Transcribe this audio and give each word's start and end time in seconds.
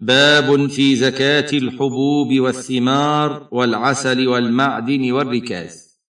باب 0.00 0.66
في 0.66 0.96
زكاة 0.96 1.58
الحبوب 1.58 2.40
والثمار 2.40 3.48
والعسل 3.52 4.28
والمعدن 4.28 5.12
والركاز. 5.12 6.00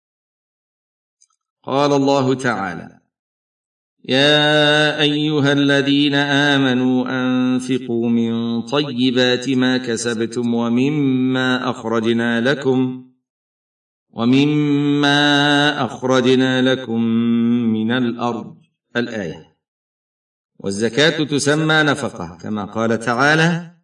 قال 1.62 1.92
الله 1.92 2.34
تعالى 2.34 3.00
يا 4.08 5.00
أيها 5.00 5.52
الذين 5.52 6.14
آمنوا 6.14 7.06
أنفقوا 7.08 8.08
من 8.08 8.62
طيبات 8.62 9.48
ما 9.48 9.78
كسبتم 9.78 10.54
ومما 10.54 11.70
أخرجنا 11.70 12.40
لكم 12.40 13.06
ومما 14.10 15.84
أخرجنا 15.84 16.74
لكم 16.74 17.00
من 17.72 17.92
الأرض. 17.92 18.60
الآية 18.96 19.56
والزكاة 20.58 21.24
تسمى 21.24 21.82
نفقة 21.82 22.38
كما 22.42 22.64
قال 22.64 22.98
تعالى 22.98 23.79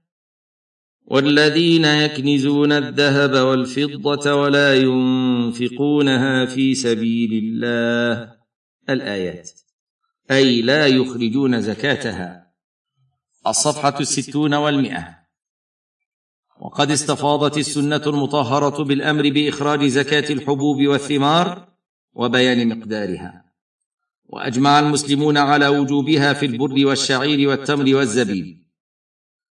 والذين 1.06 1.84
يكنزون 1.84 2.72
الذهب 2.72 3.32
والفضة 3.32 4.34
ولا 4.34 4.74
ينفقونها 4.74 6.46
في 6.46 6.74
سبيل 6.74 7.32
الله. 7.32 8.36
الآيات. 8.90 9.50
أي 10.30 10.62
لا 10.62 10.86
يخرجون 10.86 11.60
زكاتها. 11.60 12.46
الصفحة 13.46 14.00
الستون 14.00 14.54
والمئة. 14.54 15.16
وقد 16.60 16.90
استفاضت 16.90 17.58
السنة 17.58 18.02
المطهرة 18.06 18.84
بالأمر 18.84 19.30
بإخراج 19.30 19.84
زكاة 19.84 20.32
الحبوب 20.32 20.86
والثمار 20.86 21.68
وبيان 22.14 22.78
مقدارها. 22.78 23.44
وأجمع 24.24 24.78
المسلمون 24.78 25.36
على 25.36 25.68
وجوبها 25.68 26.32
في 26.32 26.46
البر 26.46 26.86
والشعير 26.86 27.48
والتمر 27.48 27.96
والزبيب. 27.96 28.65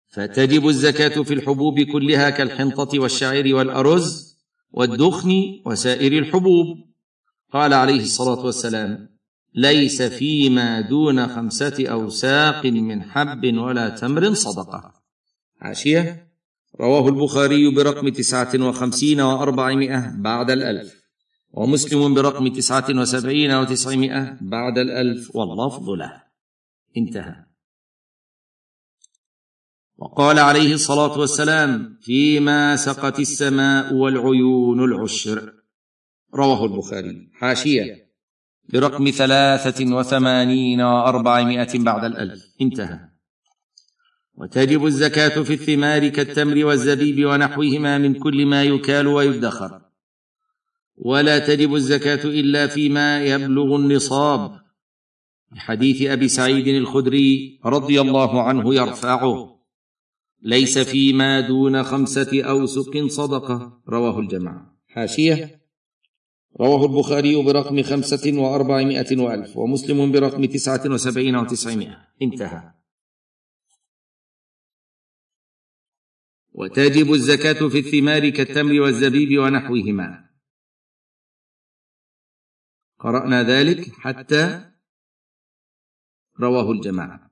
فتجب 0.09 0.67
الزكاة 0.67 1.23
في 1.23 1.33
الحبوب 1.33 1.81
كلها 1.81 2.29
كالحنطة 2.29 2.99
والشعير 2.99 3.55
والأرز 3.55 4.37
والدخن 4.71 5.31
وسائر 5.65 6.17
الحبوب. 6.17 6.77
قال 7.53 7.73
عليه 7.73 8.01
الصلاة 8.01 8.45
والسلام 8.45 9.09
ليس 9.55 10.01
فيما 10.01 10.81
دون 10.81 11.27
خمسة 11.27 11.87
أوساق 11.87 12.65
من 12.65 13.03
حب 13.03 13.57
ولا 13.57 13.89
تمر 13.89 14.33
صدقة. 14.33 14.93
حاشيه 15.59 16.27
رواه 16.79 17.09
البخاري 17.09 17.75
برقم 17.75 18.09
تسعة 18.09 18.67
وخمسين 18.67 19.21
وأربعمائة 19.21 20.13
بعد 20.17 20.51
الألف 20.51 20.93
ومسلم 21.53 22.13
برقم 22.13 22.47
تسعة 22.47 22.85
وسبعين 22.89 23.51
وتسعمائة 23.51 24.37
بعد 24.41 24.77
الألف 24.77 25.35
واللفظ 25.35 25.89
له 25.89 26.23
انتهى. 26.97 27.48
وقال 30.01 30.39
عليه 30.39 30.73
الصلاة 30.73 31.19
والسلام 31.19 31.97
فيما 32.01 32.75
سقت 32.75 33.19
السماء 33.19 33.93
والعيون 33.93 34.83
العشر. 34.83 35.53
رواه 36.35 36.65
البخاري. 36.65 37.29
حاشية. 37.33 38.09
برقم 38.73 39.09
ثلاثة 39.09 39.95
وثمانين 39.95 40.81
وأربعمائة 40.81 41.79
بعد 41.79 42.03
الألف. 42.03 42.43
انتهى. 42.61 42.99
وتجب 44.33 44.85
الزكاة 44.85 45.43
في 45.43 45.53
الثمار 45.53 46.07
كالتمر 46.07 46.65
والزبيب 46.65 47.25
ونحوهما 47.25 47.97
من 47.97 48.13
كل 48.13 48.45
ما 48.45 48.63
يكال 48.63 49.07
ويدخر. 49.07 49.81
ولا 50.97 51.39
تجب 51.39 51.75
الزكاة 51.75 52.25
إلا 52.25 52.67
فيما 52.67 53.23
يبلغ 53.23 53.75
النصاب. 53.75 54.59
حديث 55.55 56.01
أبي 56.01 56.27
سعيد 56.27 56.67
الخدري 56.67 57.59
رضي 57.65 58.01
الله 58.01 58.43
عنه 58.43 58.75
يرفعه. 58.75 59.58
ليس 60.41 60.77
فيما 60.77 61.39
دون 61.39 61.83
خمسة 61.83 62.43
أوسق 62.43 63.07
صدقة. 63.07 63.83
رواه 63.89 64.19
الجماعة. 64.19 64.77
حاشية. 64.87 65.61
رواه 66.59 66.85
البخاري 66.85 67.43
برقم 67.43 67.83
خمسة 67.83 68.39
وأربعمائة 68.41 69.17
وألف 69.17 69.57
ومسلم 69.57 70.11
برقم 70.11 70.45
تسعة 70.45 70.81
وسبعين 70.85 71.35
وتسعمائة. 71.35 72.07
انتهى. 72.21 72.73
وتجب 76.51 77.13
الزكاة 77.13 77.67
في 77.67 77.79
الثمار 77.79 78.29
كالتمر 78.29 78.81
والزبيب 78.81 79.39
ونحوهما. 79.39 80.29
قرأنا 82.99 83.43
ذلك 83.43 83.91
حتى 83.91 84.71
رواه 86.39 86.71
الجماعة. 86.71 87.28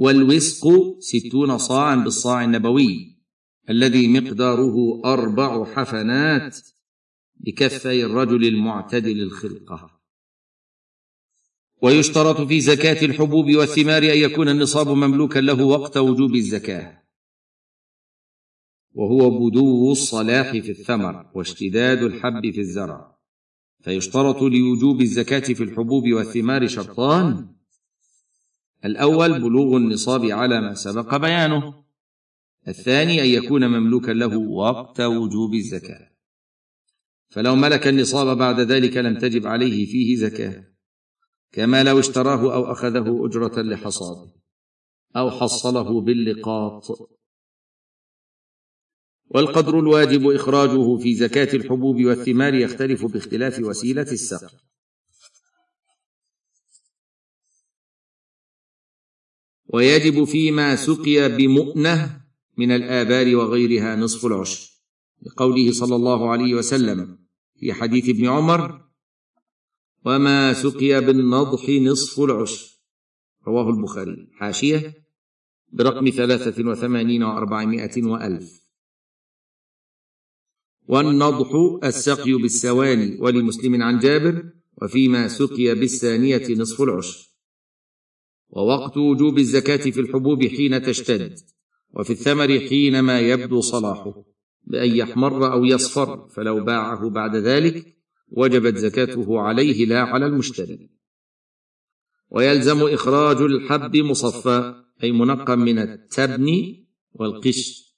والوسق 0.00 0.66
ستون 1.00 1.58
صاعا 1.58 1.96
بالصاع 1.96 2.44
النبوي 2.44 3.16
الذي 3.70 4.08
مقداره 4.08 5.02
أربع 5.04 5.64
حفنات 5.64 6.58
بكفي 7.36 8.04
الرجل 8.04 8.44
المعتدل 8.44 9.22
الخلقة. 9.22 10.00
ويشترط 11.82 12.40
في 12.40 12.60
زكاة 12.60 13.04
الحبوب 13.04 13.46
والثمار 13.50 14.02
أن 14.02 14.18
يكون 14.18 14.48
النصاب 14.48 14.88
مملوكا 14.88 15.38
له 15.38 15.64
وقت 15.64 15.96
وجوب 15.96 16.34
الزكاة. 16.34 17.02
وهو 18.92 19.30
بدو 19.30 19.92
الصلاح 19.92 20.50
في 20.50 20.70
الثمر 20.70 21.30
واشتداد 21.34 22.02
الحب 22.02 22.50
في 22.50 22.60
الزرع. 22.60 23.16
فيشترط 23.80 24.42
لوجوب 24.42 25.00
الزكاة 25.00 25.54
في 25.54 25.62
الحبوب 25.62 26.08
والثمار 26.08 26.68
شرطان 26.68 27.59
الأول 28.84 29.40
بلوغ 29.40 29.76
النصاب 29.76 30.24
على 30.24 30.60
ما 30.60 30.74
سبق 30.74 31.16
بيانه. 31.16 31.84
الثاني 32.68 33.20
أن 33.22 33.26
يكون 33.26 33.66
مملوكا 33.68 34.12
له 34.12 34.36
وقت 34.36 35.00
وجوب 35.00 35.54
الزكاة. 35.54 36.10
فلو 37.28 37.56
ملك 37.56 37.86
النصاب 37.86 38.38
بعد 38.38 38.60
ذلك 38.60 38.96
لم 38.96 39.18
تجب 39.18 39.46
عليه 39.46 39.86
فيه 39.86 40.16
زكاة. 40.16 40.64
كما 41.52 41.84
لو 41.84 41.98
اشتراه 41.98 42.54
أو 42.54 42.72
أخذه 42.72 43.26
أجرة 43.26 43.62
لحصاده 43.62 44.32
أو 45.16 45.30
حصله 45.30 46.00
باللقاط. 46.00 46.84
والقدر 49.30 49.78
الواجب 49.78 50.30
إخراجه 50.30 50.96
في 50.96 51.14
زكاة 51.14 51.56
الحبوب 51.56 52.04
والثمار 52.04 52.54
يختلف 52.54 53.04
باختلاف 53.06 53.58
وسيلة 53.60 54.02
السقي 54.02 54.69
ويجب 59.72 60.24
فيما 60.24 60.76
سقي 60.76 61.36
بمؤنة 61.36 62.20
من 62.58 62.70
الآبار 62.70 63.36
وغيرها 63.36 63.96
نصف 63.96 64.26
العشر. 64.26 64.70
لقوله 65.22 65.72
صلى 65.72 65.96
الله 65.96 66.30
عليه 66.30 66.54
وسلم 66.54 67.18
في 67.60 67.72
حديث 67.72 68.08
ابن 68.08 68.26
عمر 68.26 68.84
وما 70.04 70.52
سقي 70.52 71.00
بالنضح 71.00 71.68
نصف 71.68 72.20
العشر. 72.20 72.80
رواه 73.46 73.70
البخاري. 73.70 74.28
حاشية 74.32 75.06
برقم 75.72 76.10
ثلاثة 76.10 76.68
وثمانين 76.68 77.22
وأربعمائة 77.22 78.02
وألف. 78.02 78.60
والنضح 80.88 81.80
السقي 81.84 82.32
بالسواني 82.32 83.20
ولمسلم 83.20 83.82
عن 83.82 83.98
جابر 83.98 84.52
وفيما 84.82 85.28
سقي 85.28 85.74
بالثانية 85.74 86.54
نصف 86.56 86.82
العشر. 86.82 87.29
ووقت 88.50 88.96
وجوب 88.96 89.38
الزكاة 89.38 89.76
في 89.76 90.00
الحبوب 90.00 90.46
حين 90.46 90.82
تشتد 90.82 91.38
وفي 91.94 92.10
الثمر 92.10 92.58
حينما 92.58 93.20
يبدو 93.20 93.60
صلاحه. 93.60 94.24
بأن 94.64 94.96
يحمر 94.96 95.52
أو 95.52 95.64
يصفر 95.64 96.28
فلو 96.28 96.64
باعه 96.64 97.10
بعد 97.10 97.36
ذلك 97.36 97.96
وجبت 98.28 98.76
زكاته 98.76 99.40
عليه 99.40 99.86
لا 99.86 100.00
على 100.00 100.26
المشتري. 100.26 100.90
ويلزم 102.30 102.82
إخراج 102.82 103.36
الحب 103.36 103.96
مصفى 103.96 104.74
أي 105.02 105.12
منقى 105.12 105.56
من 105.56 105.78
التبن 105.78 106.76
والقش. 107.12 107.90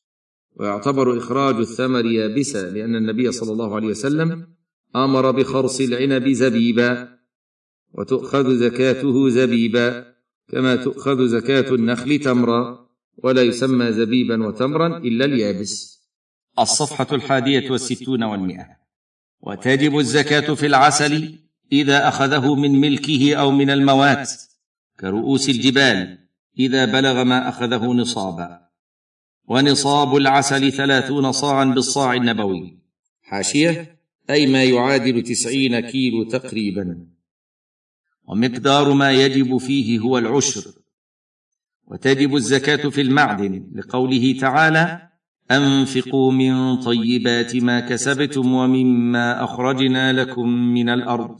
ويعتبر 0.56 1.18
إخراج 1.18 1.54
الثمر 1.54 2.06
يابسا 2.06 2.70
لأن 2.70 2.96
النبي 2.96 3.32
صلى 3.32 3.52
الله 3.52 3.74
عليه 3.74 3.86
وسلم 3.86 4.54
أمر 4.96 5.30
بخرص 5.30 5.80
العنب 5.80 6.28
زبيبا 6.28 7.18
وتؤخذ 7.92 8.56
زكاته 8.56 9.28
زبيبا. 9.28 10.11
كما 10.48 10.76
تؤخذ 10.76 11.26
زكاة 11.26 11.74
النخل 11.74 12.18
تمرا 12.18 12.88
ولا 13.24 13.42
يسمى 13.42 13.92
زبيبا 13.92 14.46
وتمرا 14.46 14.98
إلا 14.98 15.24
اليابس 15.24 16.02
الصفحة 16.58 17.06
الحادية 17.12 17.70
والستون 17.70 18.22
والمئة. 18.22 18.66
وتجب 19.40 19.98
الزكاة 19.98 20.54
في 20.54 20.66
العسل 20.66 21.38
إذا 21.72 22.08
أخذه 22.08 22.54
من 22.54 22.80
ملكه 22.80 23.34
أو 23.34 23.50
من 23.50 23.70
الموات 23.70 24.32
كرؤوس 25.00 25.48
الجبال 25.48 26.18
إذا 26.58 26.84
بلغ 26.84 27.24
ما 27.24 27.48
أخذه 27.48 27.86
نصابا. 27.86 28.60
ونصاب 29.48 30.16
العسل 30.16 30.72
ثلاثون 30.72 31.32
صاعا 31.32 31.64
بالصاع 31.64 32.14
النبوي. 32.14 32.78
حاشية 33.22 33.98
أي 34.30 34.46
ما 34.46 34.64
يعادل 34.64 35.22
تسعين 35.22 35.80
كيلو 35.80 36.24
تقريبا. 36.24 37.06
ومقدار 38.24 38.92
ما 38.92 39.12
يجب 39.12 39.56
فيه 39.56 39.98
هو 39.98 40.18
العشر. 40.18 40.70
وتجب 41.86 42.36
الزكاة 42.36 42.88
في 42.88 43.00
المعدن 43.00 43.70
لقوله 43.74 44.36
تعالى 44.40 45.08
أنفقوا 45.50 46.32
من 46.32 46.76
طيبات 46.76 47.56
ما 47.56 47.80
كسبتم 47.80 48.52
ومما 48.52 49.44
أخرجنا 49.44 50.12
لكم 50.12 50.48
من 50.48 50.88
الأرض. 50.88 51.38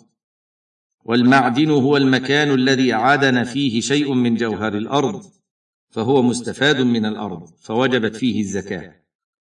والمعدن 1.04 1.70
هو 1.70 1.96
المكان 1.96 2.50
الذي 2.54 2.92
عدن 2.92 3.44
فيه 3.44 3.80
شيء 3.80 4.14
من 4.14 4.34
جوهر 4.34 4.76
الأرض 4.76 5.24
فهو 5.90 6.22
مستفاد 6.22 6.80
من 6.80 7.06
الأرض 7.06 7.48
فوجبت 7.60 8.16
فيه 8.16 8.40
الزكاة 8.40 8.94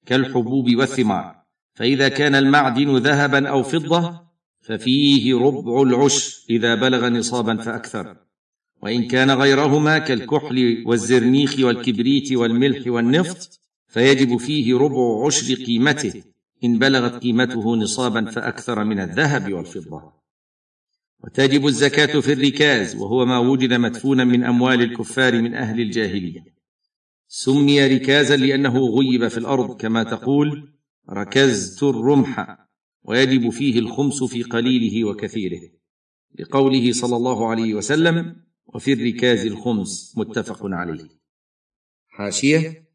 كالحبوب 0.06 0.76
والثمار. 0.76 1.42
فإذا 1.74 2.10
كان 2.10 2.36
المعدن 2.36 2.98
ذهبا 2.98 3.50
أو 3.50 3.64
فضة 3.64 4.31
ففيه 4.62 5.38
ربع 5.40 5.82
العشر 5.82 6.46
إذا 6.50 6.76
بلغ 6.76 7.08
نصابا 7.08 7.56
فأكثر. 7.58 8.18
وإن 8.82 9.08
كان 9.08 9.32
غيرهما 9.32 9.98
كالكحل 9.98 10.84
والزرنيخ 10.86 11.60
والكبريت 11.60 12.32
والملح 12.32 12.88
والنفط 12.88 13.60
فيجب 13.88 14.38
فيه 14.38 14.78
ربع 14.78 15.26
عشر 15.26 15.54
قيمته. 15.54 16.24
إن 16.64 16.80
بلغت 16.80 17.22
قيمته 17.22 17.76
نصابا 17.76 18.26
فأكثر 18.26 18.84
من 18.84 19.00
الذهب 19.00 19.54
والفضة. 19.54 20.14
وتجب 21.24 21.68
الزكاة 21.68 22.20
في 22.20 22.34
الركاز 22.34 22.96
وهو 22.96 23.26
ما 23.26 23.38
وجد 23.38 23.74
مدفونا 23.74 24.24
من 24.24 24.44
أموال 24.44 24.82
الكفار 24.82 25.42
من 25.42 25.54
أهل 25.54 25.82
الجاهلية. 25.82 26.44
سمي 27.28 27.88
ركازا 27.88 28.36
لأنه 28.36 28.86
غيب 28.86 29.28
في 29.28 29.38
الأرض 29.38 29.78
كما 29.82 30.04
تقول 30.04 30.70
ركزت 31.10 31.84
الرمح 31.84 32.58
ويجب 33.04 33.50
فيه 33.50 33.80
الخمس 33.80 34.24
في 34.24 34.44
قليله 34.44 35.06
وكثيره 35.06 35.62
لقوله 36.40 36.92
صلى 36.94 37.16
الله 37.16 37.50
عليه 37.50 37.74
وسلم 37.74 38.36
وفي 38.66 38.94
الركاز 38.94 39.46
الخمس 39.46 40.14
متفق 40.18 40.60
عليه. 40.64 41.10
حاشية. 42.08 42.92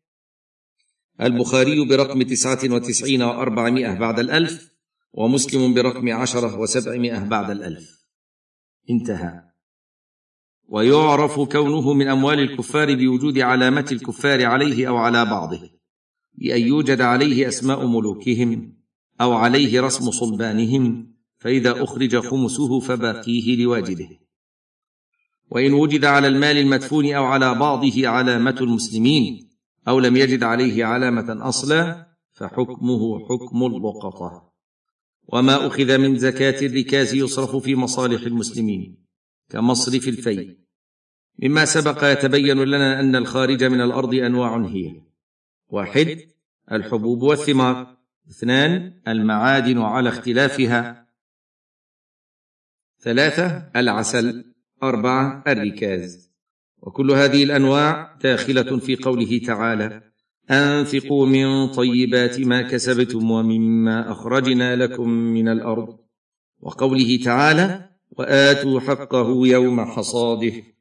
البخاري 1.21 1.89
برقم 1.89 2.23
تسعة 2.23 2.59
وتسعين 2.65 3.23
وأربعمائة 3.23 3.95
بعد 3.99 4.19
الألف 4.19 4.73
ومسلم 5.13 5.75
برقم 5.75 6.13
عشرة 6.13 6.59
وسبعمائة 6.59 7.19
بعد 7.19 7.51
الألف. 7.51 8.07
انتهى. 8.91 9.43
ويعرف 10.69 11.41
كونه 11.41 11.93
من 11.93 12.09
أموال 12.09 12.41
الكفار 12.41 12.95
بوجود 12.95 13.39
علامة 13.39 13.87
الكفار 13.93 14.45
عليه 14.45 14.89
أو 14.89 14.97
على 14.97 15.25
بعضه 15.25 15.71
بأن 16.35 16.61
يوجد 16.61 17.01
عليه 17.01 17.49
أسماء 17.49 17.87
ملوكهم. 17.87 18.77
أو 19.21 19.33
عليه 19.33 19.81
رسم 19.81 20.11
صلبانهم 20.11 21.13
فإذا 21.39 21.83
أخرج 21.83 22.17
خمسه 22.17 22.81
فباقيه 22.81 23.65
لواجده. 23.65 24.09
وإن 25.51 25.73
وجد 25.73 26.05
على 26.05 26.29
المال 26.29 26.57
المدفون 26.59 27.13
أو 27.13 27.25
على 27.25 27.55
بعضه 27.55 28.09
علامة 28.09 28.57
المسلمين 28.61 29.49
أو 29.89 30.01
لم 30.01 30.17
يجد 30.17 30.43
عليه 30.43 30.85
علامة 30.85 31.49
أصلا 31.49 32.07
فحكمه 32.33 33.29
حكم 33.29 33.63
اللقطة 33.67 34.53
وما 35.29 35.67
أخذ 35.67 35.99
من 35.99 36.19
زكاة 36.19 36.67
الركاز 36.67 37.15
يصرف 37.15 37.57
في 37.57 37.75
مصالح 37.75 38.23
المسلمين 38.23 38.97
كمصرف 39.51 40.09
الفيء. 40.09 40.59
مما 41.43 41.65
سبق 41.65 42.05
يتبين 42.05 42.63
لنا 42.63 43.01
أن 43.01 43.17
الخارج 43.17 43.65
من 43.65 43.81
الأرض 43.81 44.15
أنواع 44.15 44.57
هي 44.67 45.03
واحد 45.69 46.19
الحبوب 46.73 47.23
والثمار. 47.23 47.96
اثنان 48.31 49.01
المعادن 49.09 49.79
على 49.79 50.09
اختلافها. 50.09 51.07
ثلاثة 53.01 53.71
العسل. 53.77 54.45
أربعة 54.83 55.45
الركاز. 55.49 56.33
وكل 56.83 57.11
هذه 57.11 57.45
الأنواع 57.45 58.17
داخلة 58.23 58.79
في 58.79 58.97
قوله 58.97 59.41
تعالى 59.47 60.03
أنفقوا 60.51 61.27
من 61.27 61.69
طيبات 61.69 62.41
ما 62.41 62.63
كسبتم 62.63 63.31
ومما 63.31 64.13
أخرجنا 64.13 64.77
لكم 64.77 65.09
من 65.09 65.49
الأرض. 65.49 65.99
وقوله 66.61 67.19
تعالى 67.25 67.89
وآتوا 68.11 68.81
حقه 68.81 69.47
يوم 69.47 69.85
حصاده. 69.85 70.76